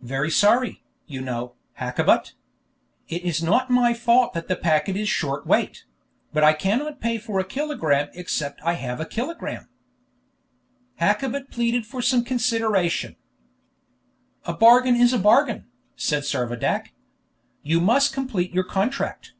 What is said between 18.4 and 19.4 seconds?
your contract."